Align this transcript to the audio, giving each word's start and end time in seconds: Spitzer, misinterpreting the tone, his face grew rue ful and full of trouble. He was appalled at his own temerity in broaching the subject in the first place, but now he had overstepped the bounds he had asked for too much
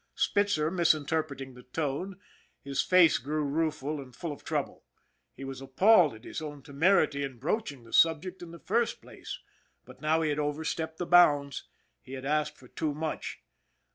Spitzer, 0.15 0.71
misinterpreting 0.71 1.53
the 1.53 1.61
tone, 1.61 2.19
his 2.63 2.81
face 2.81 3.19
grew 3.19 3.43
rue 3.43 3.69
ful 3.69 4.01
and 4.01 4.15
full 4.15 4.31
of 4.31 4.43
trouble. 4.43 4.83
He 5.35 5.43
was 5.43 5.61
appalled 5.61 6.15
at 6.15 6.23
his 6.23 6.41
own 6.41 6.63
temerity 6.63 7.21
in 7.21 7.37
broaching 7.37 7.83
the 7.83 7.93
subject 7.93 8.41
in 8.41 8.49
the 8.49 8.57
first 8.57 8.99
place, 9.03 9.37
but 9.85 10.01
now 10.01 10.23
he 10.23 10.31
had 10.31 10.39
overstepped 10.39 10.97
the 10.97 11.05
bounds 11.05 11.65
he 12.01 12.13
had 12.13 12.25
asked 12.25 12.57
for 12.57 12.67
too 12.67 12.95
much 12.95 13.43